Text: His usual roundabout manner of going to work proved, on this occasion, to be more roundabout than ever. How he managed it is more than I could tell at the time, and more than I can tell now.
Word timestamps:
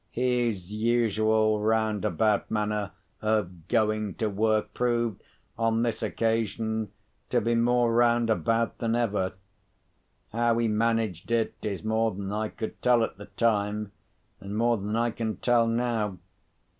His 0.09 0.73
usual 0.73 1.59
roundabout 1.59 2.49
manner 2.49 2.89
of 3.21 3.67
going 3.67 4.15
to 4.15 4.31
work 4.31 4.73
proved, 4.73 5.21
on 5.59 5.83
this 5.83 6.01
occasion, 6.01 6.91
to 7.29 7.39
be 7.39 7.53
more 7.53 7.93
roundabout 7.93 8.79
than 8.79 8.95
ever. 8.95 9.33
How 10.31 10.57
he 10.57 10.67
managed 10.67 11.29
it 11.29 11.53
is 11.61 11.83
more 11.83 12.09
than 12.09 12.31
I 12.31 12.47
could 12.49 12.81
tell 12.81 13.03
at 13.03 13.17
the 13.17 13.25
time, 13.27 13.91
and 14.39 14.57
more 14.57 14.77
than 14.77 14.95
I 14.95 15.11
can 15.11 15.37
tell 15.37 15.67
now. 15.67 16.17